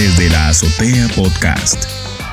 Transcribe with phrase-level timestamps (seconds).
[0.00, 1.84] Desde la Azotea Podcast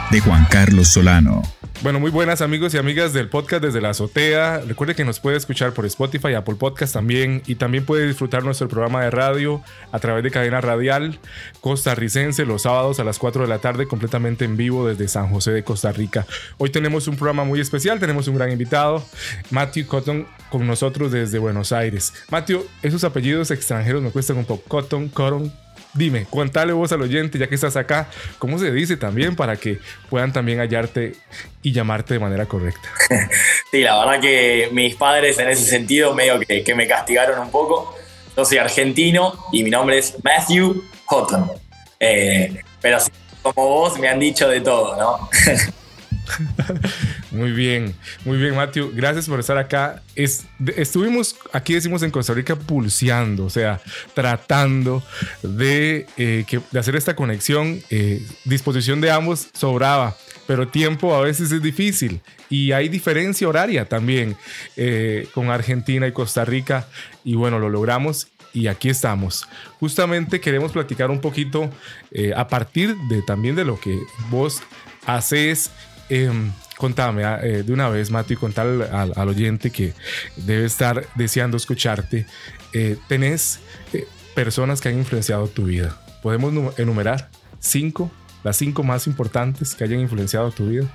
[0.10, 1.42] de Juan Carlos Solano.
[1.84, 4.62] Bueno, muy buenas amigos y amigas del podcast desde la azotea.
[4.66, 8.70] Recuerde que nos puede escuchar por Spotify, Apple Podcast también y también puede disfrutar nuestro
[8.70, 9.62] programa de radio
[9.92, 11.20] a través de cadena radial
[11.60, 15.52] costarricense los sábados a las 4 de la tarde completamente en vivo desde San José
[15.52, 16.26] de Costa Rica.
[16.58, 19.06] Hoy tenemos un programa muy especial, tenemos un gran invitado,
[19.52, 22.14] Matthew Cotton con nosotros desde Buenos Aires.
[22.30, 24.64] Matthew, esos apellidos extranjeros me cuestan un poco.
[24.70, 25.52] Cotton, Cotton,
[25.98, 29.80] Dime, contale vos al oyente, ya que estás acá, ¿cómo se dice también para que
[30.10, 31.16] puedan también hallarte
[31.64, 32.88] y llamarte de manera correcta?
[33.72, 37.50] sí, la verdad que mis padres en ese sentido medio que, que me castigaron un
[37.50, 37.96] poco.
[38.36, 41.50] Yo soy argentino y mi nombre es Matthew Houghton.
[42.00, 43.00] Eh, pero
[43.42, 45.30] como vos me han dicho de todo, ¿no?
[47.32, 48.92] Muy bien, muy bien, Matthew.
[48.94, 50.02] Gracias por estar acá.
[50.16, 53.82] estuvimos, aquí decimos en Costa Rica, pulseando, o sea,
[54.14, 55.04] tratando
[55.44, 56.46] de, eh,
[56.78, 57.82] hacer esta conexión.
[57.90, 60.16] Eh, disposición de ambos sobraba,
[60.48, 62.22] pero tiempo a veces es difícil.
[62.50, 64.38] Y hay diferencia horaria también
[64.78, 66.88] eh, con Argentina y Costa Rica.
[67.26, 69.48] Y bueno, lo logramos y aquí estamos.
[69.80, 71.70] Justamente queremos platicar un poquito
[72.36, 74.64] a partir de también de lo que vos
[75.06, 75.70] haces
[76.10, 79.94] Em, contame ah, eh, de una vez, Mati, contale al, oyente que
[80.38, 82.26] debe estar deseando escucharte.
[82.74, 83.60] Eh, ¿Tenés
[83.94, 86.00] eh, personas que han influenciado tu vida?
[86.22, 88.12] ¿Podemos enumerar cinco,
[88.44, 90.86] las cinco más importantes que hayan influenciado tu vida?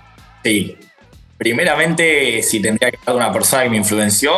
[0.45, 0.79] Sí.
[1.37, 4.31] Primeramente, si tendría que hablar de una persona que me influenció,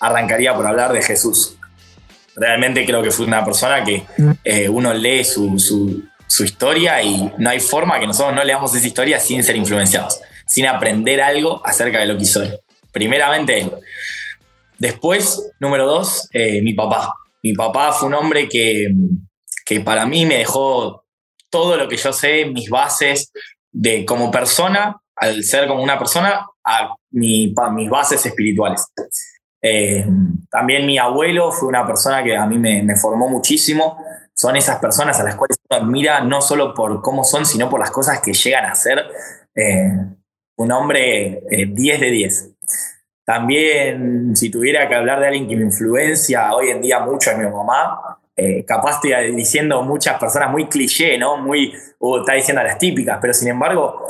[0.00, 1.58] arrancaría por hablar de Jesús.
[2.34, 4.06] Realmente creo que fue una persona que
[4.70, 6.02] uno lee su, su
[6.42, 10.66] historia y no hay forma que nosotros no leamos esa historia sin ser influenciados, sin
[10.66, 12.58] aprender algo acerca de lo que hizo él.
[12.90, 13.70] Primeramente él.
[14.78, 17.14] Después, número dos, eh, mi papá.
[17.42, 18.88] Mi papá fue un hombre que,
[19.64, 21.04] que para mí me dejó
[21.50, 23.30] todo lo que yo sé, mis bases
[23.70, 28.86] de como persona, al ser como una persona, a mi, mis bases espirituales.
[29.62, 30.04] Eh,
[30.50, 33.98] también mi abuelo fue una persona que a mí me, me formó muchísimo
[34.34, 37.78] son esas personas a las cuales uno admira no solo por cómo son, sino por
[37.80, 39.04] las cosas que llegan a ser.
[39.54, 39.92] Eh,
[40.56, 42.50] un hombre 10 eh, de 10.
[43.24, 47.38] También, si tuviera que hablar de alguien que me influencia hoy en día mucho es
[47.38, 48.18] mi mamá.
[48.36, 51.36] Eh, capaz estoy diciendo muchas personas muy cliché, ¿no?
[51.36, 54.04] Muy, uh, está diciendo las típicas, pero sin embargo,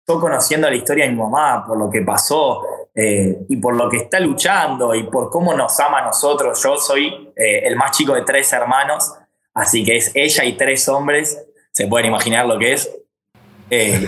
[0.00, 2.62] estoy conociendo la historia de mi mamá, por lo que pasó
[2.96, 6.62] y por lo que está luchando y por cómo nos ama a nosotros.
[6.62, 9.12] Yo soy el más chico de tres hermanos
[9.54, 11.38] Así que es ella y tres hombres,
[11.70, 12.90] se pueden imaginar lo que es.
[13.70, 14.04] Eh,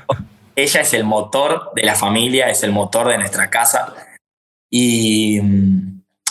[0.56, 3.94] ella es el motor de la familia, es el motor de nuestra casa.
[4.70, 5.40] Y,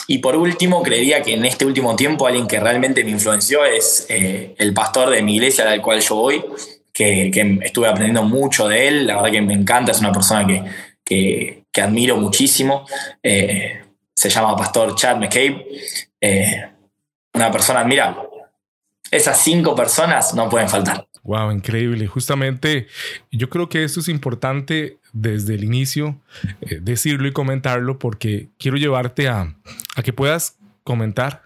[0.08, 4.06] y, por último, creería que en este último tiempo alguien que realmente me influenció es
[4.10, 6.44] eh, el pastor de mi iglesia, al cual yo voy,
[6.94, 9.08] que, que, estuve aprendiendo mucho de él.
[9.08, 10.64] La verdad que me encanta, es una persona que,
[11.04, 12.86] que, que admiro muchísimo.
[13.22, 13.82] Eh,
[14.16, 15.66] se llama Pastor Chad McCabe.
[17.34, 18.33] una persona admirable
[19.16, 21.08] esas cinco personas no pueden faltar.
[21.24, 22.08] Wow, increíble.
[22.08, 22.88] Justamente
[23.32, 26.20] yo creo que esto es importante desde el inicio
[26.62, 29.56] eh, decirlo y comentarlo porque quiero llevarte a,
[30.04, 31.44] que puedas comentar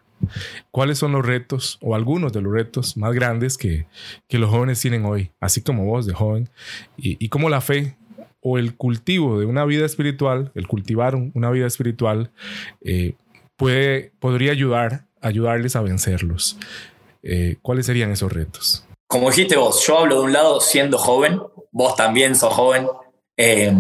[0.72, 3.86] cuáles son los retos o algunos de los retos más grandes que,
[4.30, 6.50] los jóvenes tienen hoy, así como vos de joven,
[6.98, 7.98] y, y cómo la fe
[8.42, 12.32] o el cultivo de una vida espiritual, el cultivar una vida espiritual,
[12.82, 13.16] eh,
[13.58, 16.58] puede, podría ayudar, ayudarles a vencerlos.
[17.30, 18.86] Eh, ¿cuáles serían esos retos?
[19.06, 22.88] Como dijiste vos, yo hablo de un lado siendo joven, vos también sos joven.
[23.36, 23.74] Eh,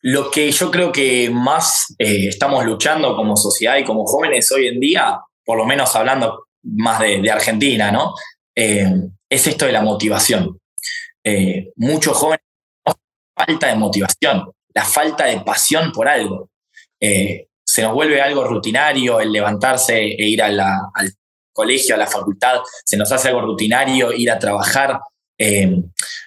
[0.00, 4.66] lo que yo creo que más eh, estamos luchando como sociedad y como jóvenes hoy
[4.66, 8.14] en día, por lo menos hablando más de, Argentina, ¿no?
[8.56, 10.58] es esto de la motivación.
[11.76, 12.44] muchos jóvenes
[13.36, 16.50] falta de motivación, la falta de pasión por algo.
[17.00, 21.12] se nos vuelve algo rutinario el levantarse e ir a la, al
[21.54, 25.00] colegio, a la facultad, se nos hace algo rutinario ir a trabajar,
[25.38, 25.80] eh,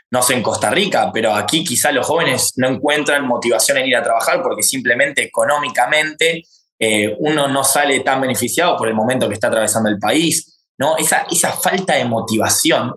[0.10, 3.96] no sé, en Costa Rica, pero aquí quizá los jóvenes no encuentran motivación en ir
[3.96, 6.44] a trabajar porque simplemente económicamente
[6.80, 10.98] eh, uno no sale tan beneficiado por el momento que está atravesando el país, ¿no?
[10.98, 12.96] Esa, esa falta de motivación,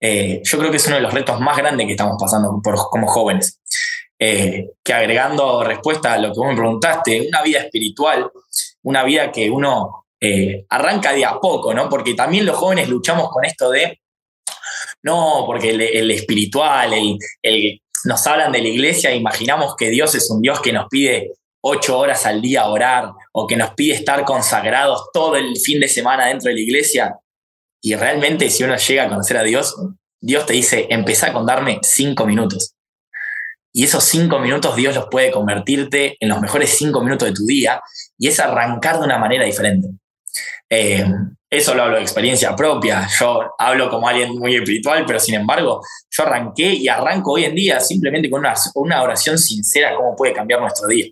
[0.00, 2.76] eh, yo creo que es uno de los retos más grandes que estamos pasando por,
[2.88, 3.60] como jóvenes.
[4.18, 8.28] que agregando respuesta a lo que vos me preguntaste, una vida espiritual,
[8.82, 11.88] una vida que uno eh, arranca de a poco, ¿no?
[11.88, 14.00] Porque también los jóvenes luchamos con esto de,
[15.02, 16.92] no, porque el, espiritual,
[17.42, 21.32] el, nos hablan de la iglesia, imaginamos que Dios es un Dios que nos pide
[21.60, 25.88] ocho horas al día orar o que nos pide estar consagrados todo el fin de
[25.88, 27.18] semana dentro de la iglesia.
[27.80, 29.76] Y realmente si uno llega a conocer a Dios,
[30.20, 32.74] Dios te dice, empezá con darme cinco minutos.
[33.72, 37.46] Y esos cinco minutos Dios los puede convertirte en los mejores cinco minutos de tu
[37.46, 37.80] día
[38.18, 39.88] y es arrancar de una manera diferente.
[40.70, 41.04] Eh,
[41.50, 43.08] eso lo hablo de experiencia propia.
[43.18, 45.80] Yo hablo como alguien muy espiritual, pero sin embargo,
[46.10, 50.34] yo arranqué y arranco hoy en día simplemente con una, una oración sincera, cómo puede
[50.34, 51.06] cambiar nuestro día.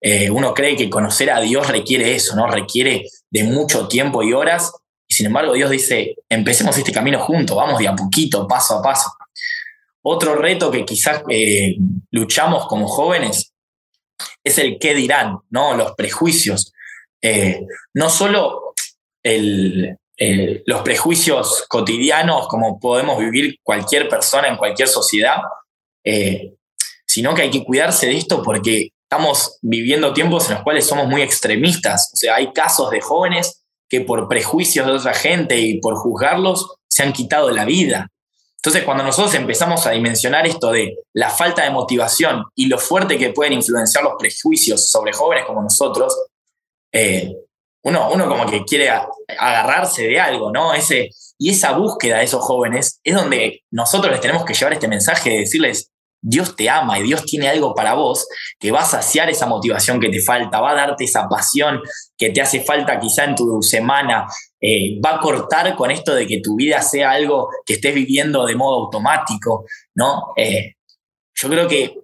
[0.00, 2.46] Eh, uno cree que conocer a Dios requiere eso, ¿no?
[2.46, 4.72] Requiere de mucho tiempo y horas.
[5.06, 8.82] Y sin embargo, Dios dice, empecemos este camino juntos, vamos de a poquito, paso a
[8.82, 9.10] paso.
[10.02, 11.76] Otro reto que quizás eh,
[12.12, 13.52] luchamos como jóvenes
[14.42, 15.76] es el qué dirán, ¿no?
[15.76, 16.72] Los prejuicios.
[17.92, 18.65] No solo
[19.28, 25.38] los prejuicios cotidianos como podemos vivir cualquier persona en cualquier sociedad,
[27.06, 31.06] sino que hay que cuidarse de esto porque estamos viviendo tiempos en los cuales somos
[31.06, 32.10] muy extremistas.
[32.12, 36.74] O sea, hay casos de jóvenes que por prejuicios de otra gente y por juzgarlos
[36.88, 38.10] se han quitado la vida.
[38.56, 43.16] Entonces, cuando nosotros empezamos a dimensionar esto de la falta de motivación y lo fuerte
[43.16, 46.16] que pueden influenciar los prejuicios sobre jóvenes como nosotros,
[46.90, 47.32] eh,
[47.86, 48.90] uno, uno como que quiere
[49.38, 50.74] agarrarse de algo, ¿no?
[50.74, 54.88] Ese, y esa búsqueda de esos jóvenes es donde nosotros les tenemos que llevar este
[54.88, 58.26] mensaje de decirles, Dios te ama y Dios tiene algo para vos
[58.58, 61.80] que va a saciar esa motivación que te falta, va a darte esa pasión
[62.18, 64.26] que te hace falta quizá en tu semana,
[64.60, 68.46] eh, va a cortar con esto de que tu vida sea algo que estés viviendo
[68.46, 70.32] de modo automático, ¿no?
[70.36, 70.74] Eh,
[71.34, 72.00] yo creo que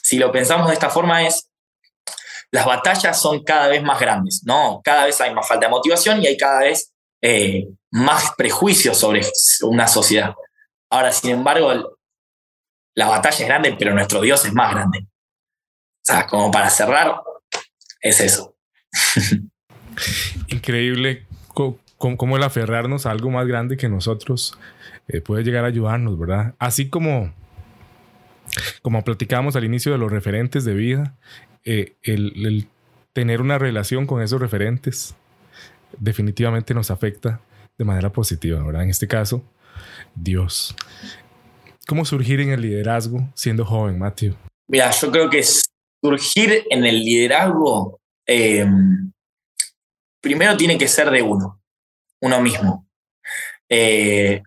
[0.00, 1.49] si lo pensamos de esta forma es,
[2.52, 4.80] las batallas son cada vez más grandes, ¿no?
[4.82, 6.92] Cada vez hay más falta de motivación y hay cada vez
[7.22, 9.22] eh, más prejuicios sobre
[9.62, 10.34] una sociedad.
[10.90, 11.96] Ahora, sin embargo,
[12.96, 14.98] la batalla es grande, pero nuestro Dios es más grande.
[15.00, 17.20] O sea, como para cerrar,
[18.00, 18.56] es eso.
[20.48, 21.26] Increíble
[21.98, 24.58] cómo, el aferrarnos a algo más grande que nosotros
[25.08, 26.54] eh, puede llegar a ayudarnos, ¿verdad?
[26.58, 27.32] Así como,
[28.82, 31.16] como platicábamos al inicio de los referentes de vida,
[31.64, 32.68] eh, el
[33.12, 35.14] tener una relación con esos referentes
[35.98, 37.40] definitivamente nos afecta
[37.76, 38.84] de manera positiva, ¿verdad?
[38.84, 39.42] En este caso,
[40.14, 40.74] Dios.
[41.86, 44.34] ¿Cómo surgir en el liderazgo siendo joven, Matthew?
[44.68, 45.42] Mira, yo creo que
[46.02, 48.66] surgir en el liderazgo eh,
[50.20, 51.60] primero tiene que ser de uno,
[52.20, 52.86] uno mismo.
[53.68, 54.42] Eh,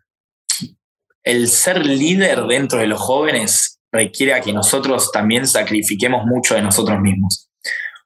[1.23, 6.61] el ser líder dentro de los jóvenes requiere a que nosotros también sacrifiquemos mucho de
[6.61, 7.49] nosotros mismos.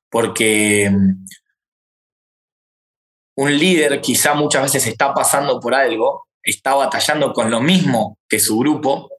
[0.10, 1.25] Porque mm,
[3.38, 8.39] un líder quizá muchas veces está pasando por algo, está batallando con lo mismo que
[8.39, 9.10] su grupo,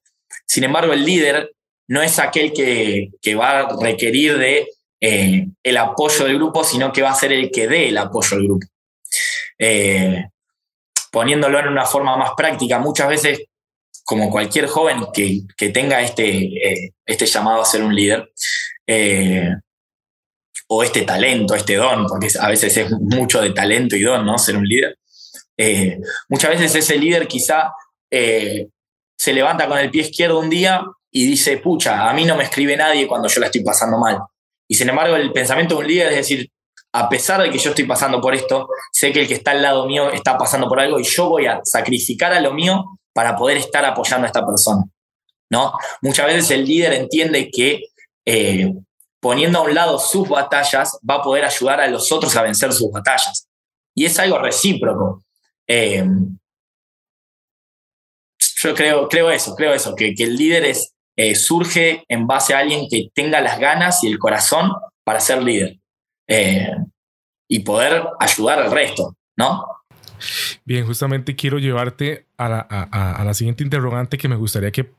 [0.47, 1.53] sin embargo, el líder
[1.89, 4.69] no es aquel que, va a requerir de
[5.01, 8.37] eh, el apoyo del grupo, sino que va a ser el que dé el apoyo
[8.37, 8.67] al grupo.
[9.59, 10.25] Eh,
[11.11, 13.41] poniéndolo en una forma más práctica, muchas veces,
[14.09, 18.33] como cualquier joven que, tenga este, eh, este llamado a ser un líder,
[20.71, 24.39] o este talento, este don, porque a veces es mucho de talento y don, ¿no?
[24.39, 24.97] Ser un líder.
[26.31, 27.71] muchas veces ese líder quizá
[28.11, 32.45] se levanta con el pie izquierdo un día y dice, pucha, a mí no me
[32.45, 34.21] escribe nadie cuando yo la estoy pasando mal.
[34.67, 36.51] Y sin embargo, el pensamiento de un líder es decir,
[36.93, 39.61] a pesar de que yo estoy pasando por esto, sé que el que está al
[39.61, 42.85] lado mío está pasando por algo y yo voy a sacrificar a lo mío
[43.19, 44.85] para poder estar apoyando a esta persona.
[45.51, 45.73] ¿no?
[46.03, 47.87] Muchas veces el líder entiende que
[48.25, 48.73] eh,
[49.21, 52.73] poniendo a un lado sus batallas va a poder ayudar a los otros a vencer
[52.73, 53.49] sus batallas.
[53.93, 55.25] Y es algo recíproco.
[55.67, 56.07] Eh,
[58.39, 60.77] yo creo, creo eso, creo eso, que, el líder
[61.17, 64.71] eh, surge en base a alguien que tenga las ganas y el corazón
[65.03, 65.81] para ser líder
[67.49, 69.67] y poder ayudar al resto, ¿no?
[70.65, 74.91] Bien, justamente quiero llevarte a la, siguiente interrogante que me gustaría que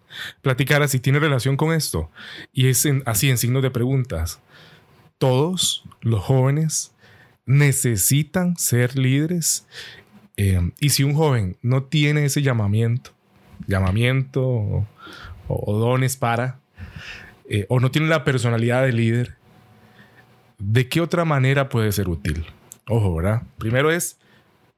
[0.42, 2.10] platicaras si tiene relación con esto.
[2.54, 4.40] Y es así, en signos de preguntas.
[5.18, 6.94] ¿Todos los jóvenes
[7.46, 9.68] necesitan ser líderes?
[10.38, 13.12] Eh, y si un joven no tiene ese llamamiento,
[13.68, 14.88] llamamiento
[15.48, 16.60] o, dones para,
[17.50, 19.36] eh, o no tiene la personalidad de líder,
[20.60, 22.46] ¿de qué otra manera puede ser útil?
[22.88, 23.44] Ojo, ¿verdad?
[23.58, 24.19] Primero es,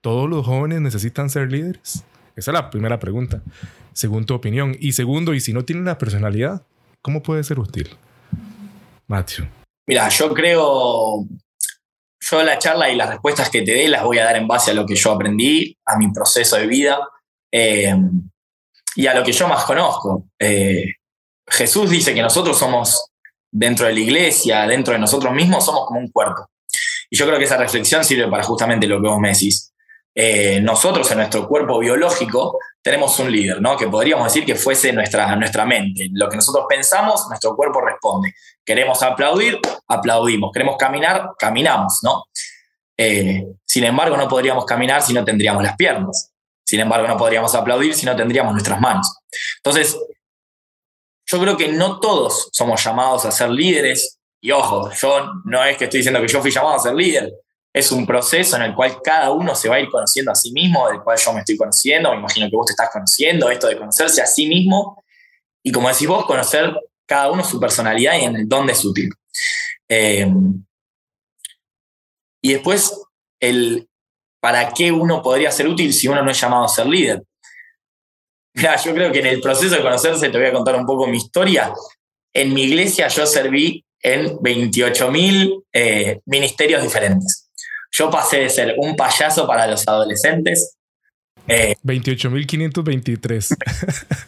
[0.01, 2.03] ¿todos los jóvenes necesitan ser líderes?
[2.35, 3.41] Esa es la primera pregunta,
[3.93, 4.75] según tu opinión.
[4.79, 6.63] Y segundo, ¿y si no tienen la personalidad,
[7.01, 7.89] cómo puede ser útil?
[9.07, 9.45] Matthew.
[9.87, 11.25] Mira, yo creo,
[12.19, 14.71] yo la charla y las respuestas que te dé las voy a dar en base
[14.71, 16.99] a lo que yo aprendí, a mi proceso de vida.
[17.51, 17.95] Eh,
[18.95, 20.25] y a lo que yo más conozco.
[20.39, 20.85] Eh,
[21.47, 23.11] Jesús dice que nosotros somos,
[23.51, 26.47] dentro de la iglesia, dentro de nosotros mismos, somos como un cuerpo.
[27.09, 29.70] Y yo creo que esa reflexión sirve para justamente lo que vos me decís.
[30.13, 33.77] Eh, nosotros en nuestro cuerpo biológico tenemos un líder, ¿no?
[33.77, 36.09] Que podríamos decir que fuese nuestra, nuestra mente.
[36.13, 38.33] Lo que nosotros pensamos, nuestro cuerpo responde.
[38.65, 40.51] Queremos aplaudir, aplaudimos.
[40.51, 42.25] Queremos caminar, caminamos, ¿no?
[42.97, 46.31] Eh, sin embargo, no podríamos caminar si no tendríamos las piernas.
[46.65, 49.17] Sin embargo, no podríamos aplaudir si no tendríamos nuestras manos.
[49.57, 49.97] Entonces,
[51.25, 54.19] yo creo que no todos somos llamados a ser líderes.
[54.41, 57.31] Y ojo, yo no es que estoy diciendo que yo fui llamado a ser líder.
[57.73, 60.51] Es un proceso en el cual cada uno se va a ir conociendo a sí
[60.51, 62.11] mismo, del cual yo me estoy conociendo.
[62.11, 65.03] Me imagino que vos te estás conociendo, esto de conocerse a sí mismo.
[65.63, 66.73] Y como decís vos, conocer
[67.05, 69.09] cada uno su personalidad y en el dónde es útil.
[69.87, 70.27] Eh,
[72.41, 72.99] y después,
[73.39, 73.87] el
[74.41, 77.23] para qué uno podría ser útil si uno no es llamado a ser líder.
[78.83, 81.17] Yo creo que en el proceso de conocerse, te voy a contar un poco mi
[81.17, 81.73] historia.
[82.33, 87.40] En mi iglesia yo serví en 28.000 eh, ministerios diferentes.
[87.91, 90.77] Yo pasé de ser un payaso para los adolescentes.
[91.47, 93.57] Eh, 28.523.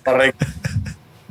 [0.03, 0.46] Correcto.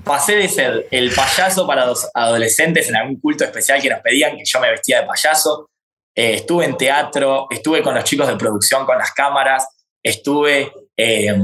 [0.04, 4.36] Pasé de ser el payaso para los adolescentes en algún culto especial que nos pedían
[4.36, 5.68] que yo me vestía de payaso,
[6.14, 9.66] eh, estuve en teatro, estuve con los chicos de producción con las cámaras,
[10.02, 11.34] estuve, eh,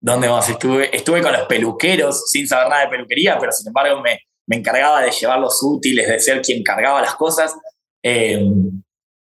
[0.00, 0.48] ¿dónde más?
[0.48, 4.56] Estuve, estuve con los peluqueros sin saber nada de peluquería, pero sin embargo me, me
[4.56, 7.54] encargaba de llevar los útiles, de ser quien cargaba las cosas.
[8.02, 8.44] Eh,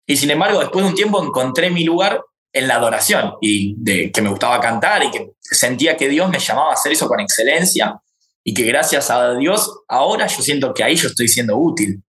[0.07, 2.23] y sin embargo, después de un tiempo encontré mi lugar
[2.53, 6.39] en la adoración y de que me gustaba cantar y que sentía que Dios me
[6.39, 8.01] llamaba a hacer eso con excelencia
[8.45, 12.03] y que gracias a Dios ahora yo siento que ahí yo estoy siendo útil.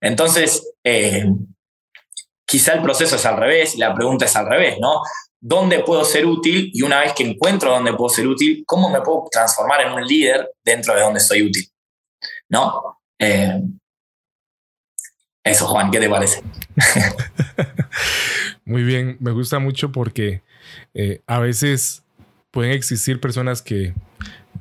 [0.00, 0.72] Entonces,
[2.46, 5.02] quizá el proceso es al revés y la pregunta es al revés, ¿no?
[5.38, 6.70] ¿Dónde puedo ser útil?
[6.72, 10.04] Y una vez que encuentro dónde puedo ser útil, ¿cómo me puedo transformar en un
[10.04, 11.68] líder dentro de donde soy útil?
[12.48, 12.98] ¿No?
[13.18, 13.60] Eh,
[15.44, 16.42] eso, Juan, ¿qué te parece?
[18.64, 20.42] Muy bien, me gusta mucho porque
[20.94, 22.02] eh, a veces
[22.50, 23.94] pueden existir personas que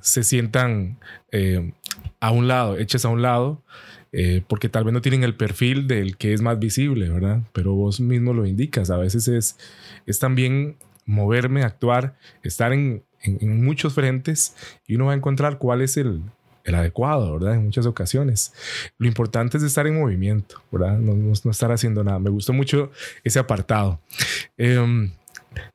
[0.01, 0.97] se sientan
[1.31, 1.73] eh,
[2.19, 3.63] a un lado, hechas a un lado,
[4.11, 7.41] eh, porque tal vez no tienen el perfil del que es más visible, ¿verdad?
[7.53, 9.57] Pero vos mismo lo indicas, a veces es,
[10.05, 14.55] es también moverme, actuar, estar en, en, muchos frentes
[14.87, 16.21] y uno va a encontrar cuál es el,
[16.65, 17.55] el, adecuado, ¿verdad?
[17.55, 18.53] En muchas ocasiones.
[18.97, 20.97] Lo importante es estar en movimiento, ¿verdad?
[20.97, 22.19] No, no, estar haciendo nada.
[22.19, 22.91] Me gustó mucho
[23.23, 23.99] ese apartado.
[24.57, 25.11] Eh,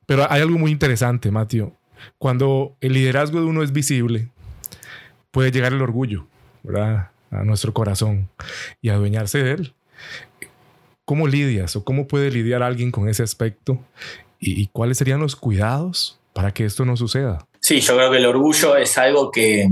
[0.05, 1.73] pero hay algo muy interesante, Mateo.
[2.17, 4.29] Cuando el liderazgo de uno es visible,
[5.31, 6.27] puede llegar el orgullo,
[6.63, 7.11] ¿verdad?
[7.31, 8.29] a nuestro corazón
[8.81, 9.73] y adueñarse de él.
[11.05, 13.79] ¿Cómo lidias o cómo puede lidiar alguien con ese aspecto?
[14.39, 17.45] ¿Y, cuáles serían los cuidados para que esto no suceda?
[17.59, 19.67] Sí, yo creo que el orgullo es algo que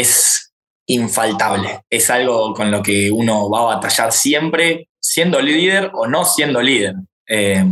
[0.00, 0.52] es
[0.86, 6.24] infaltable, es algo con lo que uno va a batallar siempre, siendo líder o no
[6.24, 6.94] siendo líder.
[7.26, 7.64] Eh,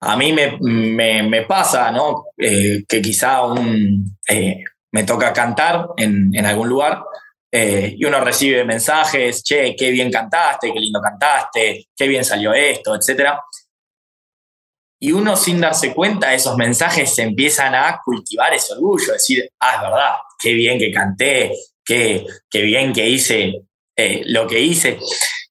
[0.00, 2.26] a mí me, pasa, ¿no?
[2.36, 7.02] Eh, que quizá un, eh, me toca cantar en, algún lugar
[7.50, 12.52] eh, y uno recibe mensajes, che, qué bien cantaste, qué lindo cantaste, qué bien salió
[12.52, 13.30] esto, etc.
[14.98, 19.74] Y uno sin darse cuenta, esos mensajes se empiezan a cultivar ese orgullo, decir, ah,
[19.76, 21.52] es verdad, qué bien que canté,
[21.84, 23.62] qué, qué bien que hice
[23.96, 24.98] eh, lo que hice.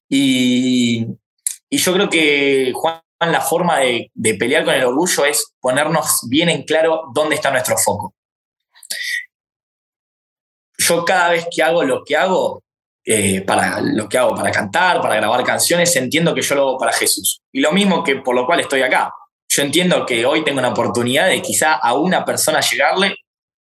[0.08, 1.06] Y,
[1.70, 6.48] yo creo que, Juan, la forma de, de pelear con el orgullo es ponernos bien
[6.48, 8.14] en claro dónde está nuestro foco
[10.84, 12.62] yo cada vez que hago lo que hago,
[13.04, 16.78] eh, para lo que hago para cantar, para grabar canciones, entiendo que yo lo hago
[16.78, 17.42] para Jesús.
[17.52, 19.12] Y lo mismo que por lo cual estoy acá.
[19.56, 23.14] Yo entiendo que hoy tengo una oportunidad de quizá a una persona llegarle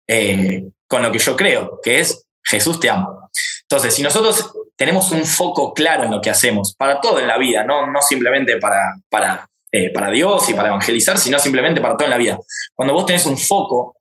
[0.06, 3.28] eh, con lo que yo creo, que es Jesús te amo.
[3.62, 7.38] Entonces, si nosotros tenemos un foco claro en lo que hacemos, para todo en la
[7.38, 11.96] vida, no, no simplemente para, para, eh, para Dios y para evangelizar, sino simplemente para
[11.96, 12.38] todo en la vida.
[12.72, 13.96] Cuando vos tenés un foco,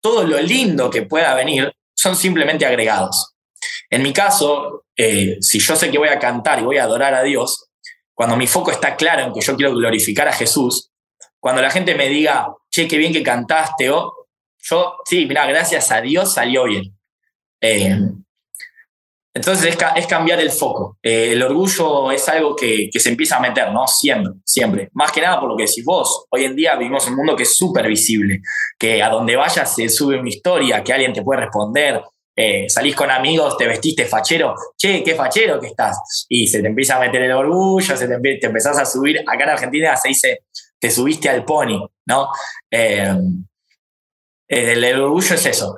[0.00, 3.34] todo lo lindo que pueda venir son simplemente agregados.
[3.90, 7.14] En mi caso, eh, si yo sé que voy a cantar y voy a adorar
[7.14, 7.67] a Dios,
[8.18, 10.90] cuando mi foco está claro en que yo quiero glorificar a Jesús,
[11.38, 14.12] cuando la gente me diga, che, qué bien que cantaste, o
[14.58, 16.98] yo, sí, mira, gracias a Dios salió bien.
[17.60, 17.96] Eh,
[19.32, 20.98] entonces es, cambiar el foco.
[21.00, 23.86] Eh, el orgullo es algo que, que, se empieza a meter, ¿no?
[23.86, 24.90] Siempre, siempre.
[24.94, 26.26] Más que nada por lo que decís vos.
[26.30, 28.40] Hoy en día vivimos un mundo que es súper visible,
[28.76, 32.02] que a donde vayas se sube una historia, que alguien te puede responder.
[32.40, 36.26] Eh, salís con amigos, te vestiste fachero, che, qué fachero que estás.
[36.28, 39.18] Y se te empieza a meter el orgullo, se te, te empezás a subir.
[39.26, 40.44] Acá en Argentina se dice,
[40.78, 42.30] te subiste al pony, ¿no?
[42.70, 43.12] Eh,
[44.46, 45.76] el, el, orgullo es eso.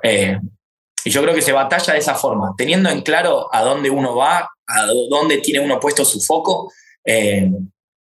[1.05, 4.15] Y yo creo que se batalla de esa forma, teniendo en claro a dónde uno
[4.15, 6.71] va, a dónde tiene uno puesto su foco,
[7.05, 7.51] eh,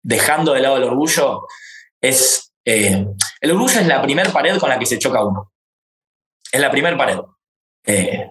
[0.02, 1.46] dejando de lado el orgullo,
[2.00, 2.52] es...
[2.64, 3.06] Eh,
[3.40, 5.52] el orgullo es la primera pared con la que se choca uno.
[6.50, 7.18] Es la primera pared.
[7.86, 8.30] Eh,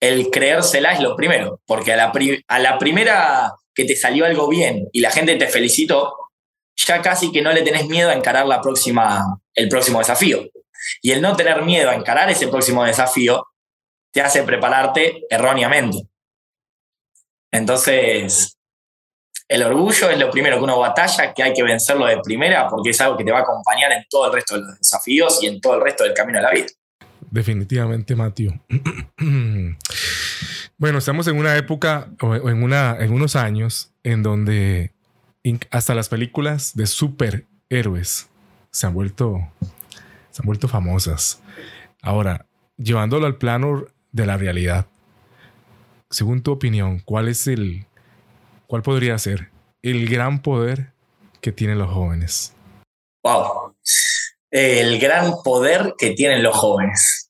[0.00, 2.12] el creérsela es lo primero, porque a la,
[2.48, 6.14] a la primera que te salió algo bien y la gente te felicitó,
[6.76, 10.44] ya casi que no le tenés miedo a encarar la próxima, el próximo desafío.
[11.02, 13.46] Y el no tener miedo a encarar ese próximo desafío
[14.12, 16.06] te hace prepararte erróneamente.
[17.50, 18.56] Entonces,
[19.48, 22.90] el orgullo es lo primero que uno batalla, que hay que vencerlo de primera, porque
[22.90, 25.46] es algo que te va a acompañar en todo el resto de los desafíos y
[25.46, 26.66] en todo el resto del camino de la vida.
[27.36, 28.58] Definitivamente, Mateo.
[30.78, 34.94] bueno, estamos en una época o en, en unos años en donde
[35.70, 38.30] hasta las películas de superhéroes
[38.70, 39.46] se han vuelto,
[40.30, 41.42] se han vuelto famosas.
[42.00, 42.46] Ahora,
[42.78, 44.86] llevándolo al plano de la realidad,
[46.08, 47.84] según tu opinión, ¿cuál es el,
[48.66, 49.50] cuál podría ser
[49.82, 50.94] el gran poder
[51.42, 52.54] que tienen los jóvenes?
[53.22, 53.76] Wow,
[54.50, 57.25] el gran poder que tienen los jóvenes.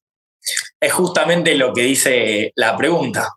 [0.80, 3.28] Es justamente lo que dice la pregunta.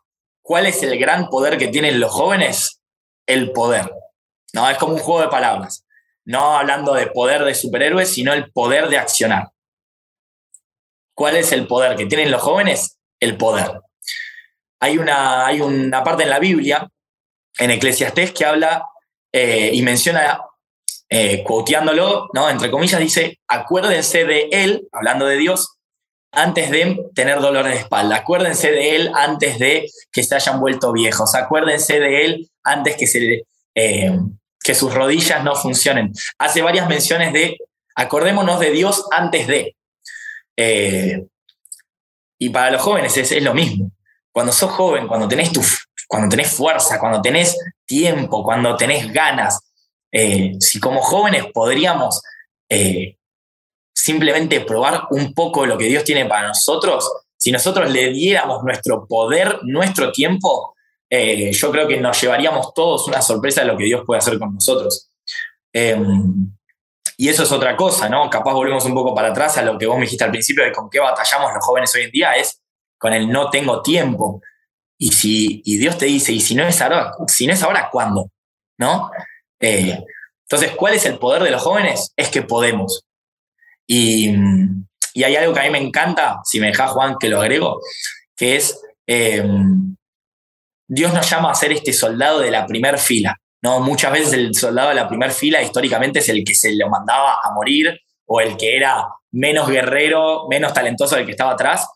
[0.41, 2.81] ¿Cuál es el gran poder que tienen los jóvenes?
[3.25, 3.91] El poder.
[4.53, 5.85] No, es como un juego de palabras.
[6.25, 9.49] No hablando de poder de superhéroes, sino el poder de accionar.
[11.15, 12.97] ¿Cuál es el poder que tienen los jóvenes?
[13.19, 13.81] El poder.
[14.79, 16.89] Hay una, hay una parte en la Biblia,
[17.57, 18.85] en Eclesiastés, que habla
[19.31, 20.41] eh, y menciona,
[21.09, 22.49] eh, quoteándolo, ¿no?
[22.49, 25.78] entre comillas, dice, acuérdense de Él, hablando de Dios,
[26.31, 28.17] antes de tener dolores de espalda.
[28.17, 31.35] Acuérdense de Él antes de que se hayan vuelto viejos.
[31.35, 33.43] Acuérdense de Él antes que
[33.75, 34.19] eh,
[34.63, 36.11] que sus rodillas no funcionen.
[36.37, 37.57] Hace varias menciones de
[37.95, 39.75] acordémonos de Dios antes de.
[40.57, 41.25] Eh,
[42.37, 43.91] y para los jóvenes es, lo mismo.
[44.31, 45.61] Cuando sos joven, cuando tenés, tu,
[46.07, 49.59] cuando tenés fuerza, cuando tenés tiempo, cuando tenés ganas,
[50.11, 52.21] eh, si como jóvenes podríamos
[54.09, 59.05] simplemente probar un poco lo que Dios tiene para nosotros, si nosotros le diéramos nuestro
[59.07, 60.75] poder, nuestro tiempo,
[61.07, 64.39] eh, yo creo que nos llevaríamos todos una sorpresa de lo que Dios puede hacer
[64.39, 65.11] con nosotros.
[65.71, 66.51] Em,
[67.17, 68.27] y eso es otra cosa, ¿no?
[68.31, 70.71] Capaz volvemos un poco para atrás a lo que vos me dijiste al principio de
[70.71, 72.63] con qué batallamos los jóvenes hoy en día, es
[72.97, 74.41] con el no tengo tiempo.
[74.97, 78.31] Y si Dios te dice, y si no es ahora, si no es ahora, ¿cuándo?
[78.79, 79.11] ¿No?
[79.59, 80.03] Eh,
[80.49, 82.11] entonces, ¿cuál es el poder de los jóvenes?
[82.15, 83.03] Es que podemos.
[83.91, 84.29] Y,
[85.23, 87.81] hay algo que a mí me encanta, si me deja Juan que lo agrego,
[88.37, 89.95] que es em,
[90.87, 93.35] Dios nos llama a ser este soldado de la primera fila.
[93.61, 93.79] ¿no?
[93.79, 97.39] Muchas veces el soldado de la primera fila históricamente es el que se lo mandaba
[97.43, 101.87] a morir o el que era menos guerrero, menos talentoso del que estaba atrás.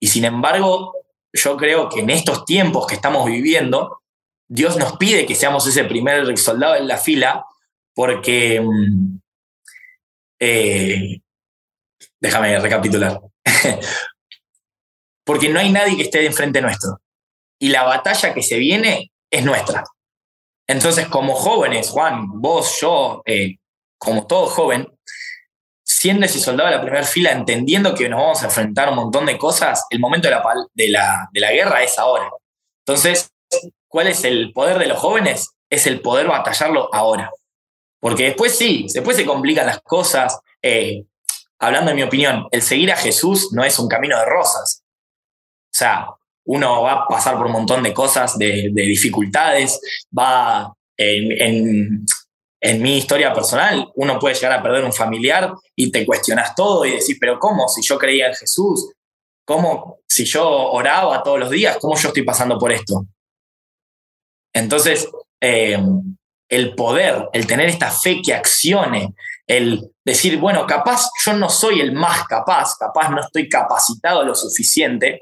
[0.00, 0.94] Y sin embargo,
[1.32, 4.00] yo creo que en estos tiempos que estamos viviendo,
[4.48, 7.44] Dios nos pide que seamos ese primer soldado en la fila
[7.94, 8.60] porque...
[8.60, 9.19] Mm,
[10.40, 11.20] eh,
[12.18, 13.20] déjame recapitular.
[15.24, 17.00] porque no hay nadie que esté enfrente nuestro
[17.60, 19.84] y la batalla que se viene es nuestra.
[20.66, 23.56] Entonces, como jóvenes, Juan, vos, yo, eh,
[23.98, 24.88] como todo joven,
[25.84, 28.96] siendo ese soldado de la primera fila, entendiendo que nos vamos a enfrentar a un
[28.96, 32.30] montón de cosas, el momento de la, de la, de la guerra es ahora.
[32.86, 33.30] Entonces,
[33.88, 35.50] ¿cuál es el poder de los jóvenes?
[35.68, 37.30] Es el poder batallarlo ahora.
[38.00, 40.38] Porque después sí, después se complican las cosas.
[40.62, 41.04] Eh,
[41.58, 44.82] hablando en mi opinión, el seguir a Jesús no es un camino de rosas.
[45.72, 46.06] O sea,
[46.46, 49.80] uno va a pasar por un montón de cosas, de, dificultades,
[50.16, 52.04] va en,
[52.80, 56.90] mi historia personal, uno puede llegar a perder un familiar y te cuestionas todo y
[56.90, 57.68] decís, pero ¿cómo?
[57.68, 58.92] Si yo creía en Jesús,
[59.46, 60.00] ¿cómo?
[60.06, 63.06] Si yo oraba todos los días, ¿cómo yo estoy pasando por esto?
[64.52, 65.08] Entonces,
[65.40, 66.16] em,
[66.50, 69.14] el poder, el tener esta fe que accione,
[69.46, 74.34] el decir, bueno, capaz yo no soy el más capaz, capaz no estoy capacitado lo
[74.34, 75.20] suficiente,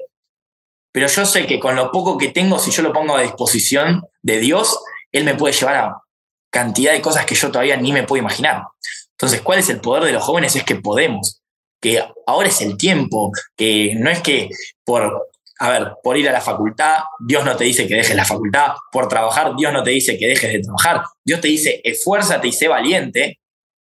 [0.91, 4.03] pero yo sé que con lo poco que tengo, si yo lo pongo a disposición
[4.23, 4.79] de Dios,
[5.11, 6.01] Él me puede llevar a
[6.49, 8.63] cantidad de cosas que yo todavía ni me puedo imaginar.
[9.11, 10.55] Entonces, ¿cuál es el poder de los jóvenes?
[10.55, 11.41] Es que podemos,
[11.79, 14.49] que ahora es el tiempo, que no es que
[14.83, 15.28] por,
[15.59, 18.73] a ver, por ir a la facultad, Dios no te dice que dejes la facultad,
[18.91, 22.51] por trabajar, Dios no te dice que dejes de trabajar, Dios te dice, esfuérzate y
[22.51, 23.39] sé valiente,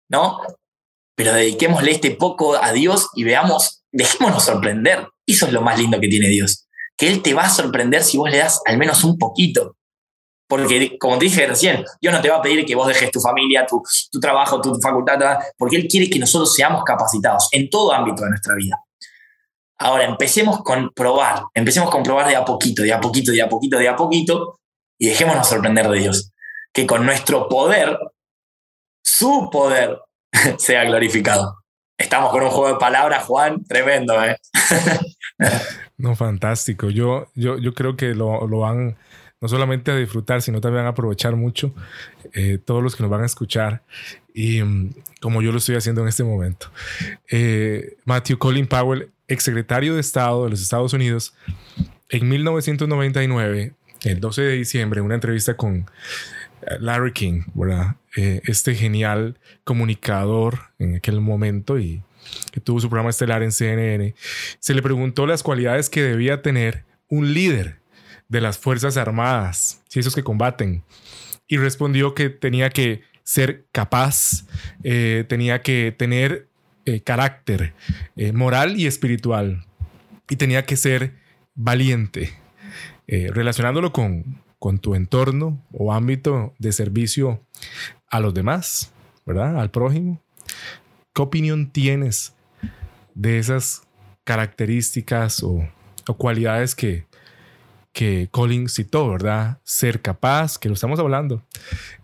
[0.09, 0.39] ¿no?
[1.15, 5.07] Pero dediquémosle este poco a Dios y veamos, dejémonos sorprender.
[5.25, 6.67] Eso es lo más lindo que tiene Dios
[7.01, 9.75] que Él te va a sorprender si vos le das al menos un poquito.
[10.47, 13.19] Porque, como te dije recién, Dios no te va a pedir que vos dejes tu
[13.19, 13.81] familia, tu,
[14.19, 18.53] trabajo, tu facultad, porque Él quiere que nosotros seamos capacitados en todo ámbito de nuestra
[18.53, 18.77] vida.
[19.81, 23.49] Ahora, empecemos con probar, empecemos con probar de a poquito, de a poquito, de a
[23.49, 24.59] poquito, de a poquito,
[24.99, 26.31] y dejémonos sorprender de Dios.
[26.71, 27.97] Que con nuestro poder
[29.03, 29.97] su poder
[30.59, 31.57] sea glorificado.
[31.97, 34.37] Estamos con un juego de palabras, Juan, tremendo, ¿eh?
[35.97, 36.91] no, fantástico.
[36.91, 38.97] Yo, yo, yo creo que lo, lo, van
[39.39, 41.73] no solamente a disfrutar, sino también a aprovechar mucho
[42.33, 43.81] eh, todos los que nos van a escuchar
[44.33, 46.67] y mm, como yo lo estoy haciendo en este momento.
[47.29, 51.33] Eh, Matthew Colin Powell, exsecretario de Estado de los Estados Unidos,
[52.09, 55.89] en 1999, el 12 de diciembre, en una entrevista con
[56.61, 57.95] eh, Larry King, ¿verdad?
[58.15, 62.01] Eh, este genial comunicador en aquel momento y
[62.51, 64.13] que tuvo su programa estelar en CNN,
[64.59, 67.79] se le preguntó las cualidades que debía tener un líder
[68.27, 70.83] de las Fuerzas Armadas, si esos que combaten,
[71.47, 74.45] y respondió que tenía que ser capaz,
[74.83, 76.47] eh, tenía que tener
[77.03, 77.73] carácter
[78.33, 79.65] moral y espiritual,
[80.29, 81.15] y tenía que ser
[81.55, 82.33] valiente,
[83.07, 87.43] relacionándolo con, con tu entorno o ámbito de servicio
[88.09, 88.91] a los demás,
[89.25, 89.59] ¿verdad?
[89.59, 90.21] Al prójimo.
[91.13, 92.35] ¿Qué opinión tienes
[93.15, 93.81] de esas
[94.23, 95.67] características o,
[96.17, 97.05] cualidades que,
[97.93, 99.59] que Colin citó, ¿verdad?
[99.63, 101.41] Ser capaz, que lo estamos hablando,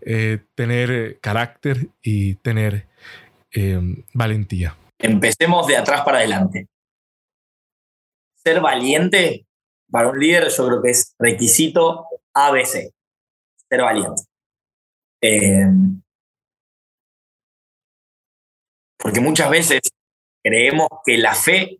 [0.02, 2.88] eh, tener eh, carácter y tener
[3.52, 4.78] em, valentía.
[5.00, 6.68] Empecemos de atrás para adelante.
[8.44, 9.46] Ser valiente
[9.90, 12.94] para un líder yo creo que es requisito ABC,
[13.70, 14.24] ser valiente.
[15.22, 15.66] Eh,
[18.98, 19.82] porque muchas veces
[20.44, 21.80] creemos que la fe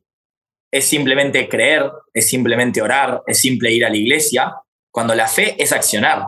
[0.72, 4.56] es simplemente creer, es simplemente orar, es simple ir a la iglesia,
[4.92, 6.28] cuando la fe es accionar.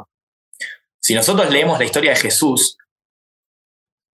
[1.01, 2.77] Si nosotros leemos la historia de Jesús,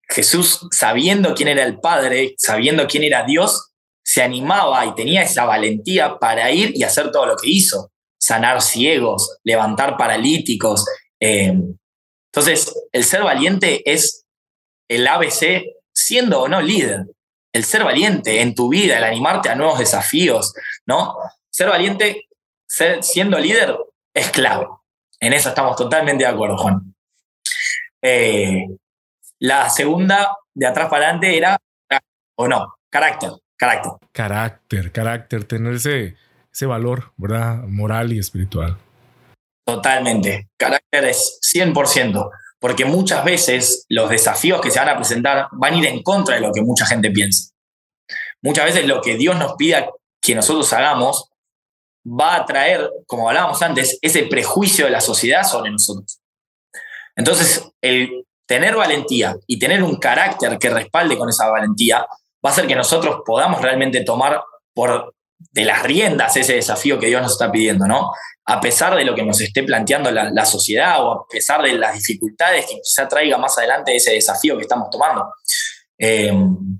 [0.09, 3.71] Jesús, sabiendo quién era el Padre, sabiendo quién era Dios,
[4.03, 7.91] se animaba y tenía esa valentía para ir y hacer todo lo que hizo
[8.25, 10.85] sanar ciegos, levantar paralíticos.
[11.19, 11.53] Eh,
[12.33, 14.25] entonces, el ser valiente es
[14.89, 15.63] el ABC
[15.93, 17.05] siendo o no líder.
[17.53, 20.53] El ser valiente en tu vida, el animarte a nuevos desafíos,
[20.85, 21.15] ¿no?
[21.49, 22.27] Ser valiente,
[22.67, 23.77] ser, siendo líder,
[24.13, 24.67] es clave.
[25.19, 26.95] En eso estamos totalmente de acuerdo, Juan.
[28.01, 28.65] Eh,
[29.39, 31.57] la segunda, de atrás para adelante, era,
[32.35, 33.91] o no, carácter, carácter.
[34.11, 36.15] Carácter, carácter, tenerse
[36.51, 37.63] ese valor, ¿verdad?
[37.67, 38.77] Moral y espiritual.
[39.65, 40.49] Totalmente.
[40.57, 45.77] Carácter es 100%, porque muchas veces los desafíos que se van a presentar van a
[45.77, 47.51] ir en contra de lo que mucha gente piensa.
[48.41, 49.89] Muchas veces lo que Dios nos pida
[50.21, 51.31] que nosotros hagamos
[52.05, 56.19] va a traer, como hablábamos antes, ese prejuicio de la sociedad sobre nosotros.
[57.15, 62.53] Entonces, el tener valentía y tener un carácter que respalde con esa valentía va a
[62.53, 64.41] hacer que nosotros podamos realmente tomar
[64.73, 68.11] por de las riendas ese desafío que Dios nos está pidiendo, ¿no?
[68.45, 71.95] A pesar de lo que nos esté planteando la, sociedad o a pesar de las
[71.95, 75.33] dificultades que quizá traiga más adelante ese desafío que estamos tomando.
[75.97, 76.77] Em,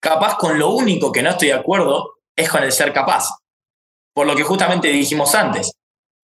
[0.00, 3.30] capaz con lo único que no estoy de acuerdo es con el ser capaz,
[4.12, 5.72] por lo que justamente dijimos antes,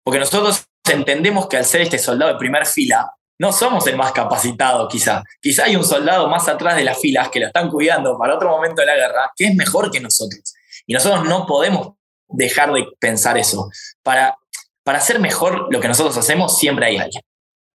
[0.02, 3.10] porque nosotros entendemos que al ser este soldado de primera fila,
[3.40, 5.24] no somos el más capacitado quizá.
[5.40, 8.50] Quizá hay un soldado más atrás de las filas que lo están cuidando para otro
[8.50, 10.52] momento de la guerra, que es mejor que nosotros.
[10.86, 11.94] Y nosotros no podemos
[12.28, 13.70] dejar de pensar eso.
[14.02, 14.36] Para,
[14.84, 17.22] para hacer mejor lo que nosotros hacemos, siempre hay alguien.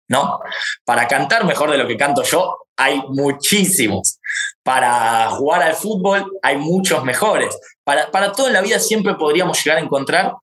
[0.07, 0.39] ¿No?
[0.83, 4.19] Para cantar mejor de lo que canto yo, hay muchísimos.
[4.63, 7.55] Para jugar al fútbol, hay muchos mejores.
[7.83, 10.33] Para, para todo en la vida siempre podríamos llegar a encontrar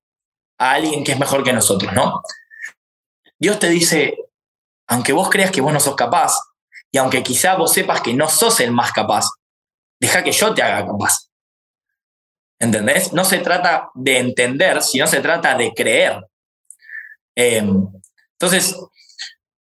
[0.58, 2.22] a alguien que es mejor que nosotros, ¿no?
[3.40, 4.16] Dios te dice,
[4.88, 6.38] aunque vos creas que vos no sos capaz,
[6.90, 9.26] y aunque quizá vos sepas que no sos el más capaz,
[10.00, 11.28] deja que yo te haga capaz.
[12.58, 13.12] ¿Entendés?
[13.12, 16.18] No se trata de entender, sino se trata de creer.
[17.36, 17.86] Em,
[18.32, 18.76] entonces,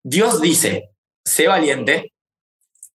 [0.02, 0.90] Dios dice,
[1.24, 2.12] sé valiente,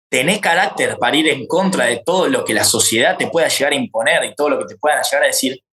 [0.09, 3.71] tenés carácter para ir en contra de todo lo que la sociedad te pueda llegar
[3.71, 5.63] a imponer y todo lo que te puedan llegar a decir,